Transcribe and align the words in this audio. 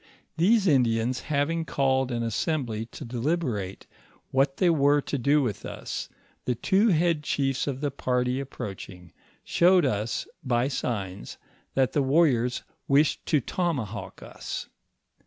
These 0.35 0.65
Indians 0.65 1.19
having 1.19 1.63
called 1.63 2.11
an 2.11 2.23
assembly 2.23 2.87
to 2.87 3.05
deliberate 3.05 3.85
what 4.31 4.57
they 4.57 4.71
were 4.71 4.99
to 5.01 5.17
do 5.19 5.43
with 5.43 5.63
us; 5.63 6.09
the 6.45 6.55
two 6.55 6.87
head 6.87 7.21
chiefs 7.23 7.67
of 7.67 7.81
the 7.81 7.91
party 7.91 8.39
approaching, 8.39 9.11
showed 9.43 9.85
us, 9.85 10.25
by 10.43 10.69
signs, 10.69 11.37
that 11.75 11.91
the 11.91 12.01
warriors 12.01 12.63
wished 12.87 13.27
to 13.27 13.41
tomahawk 13.41 14.23
us. 14.23 14.69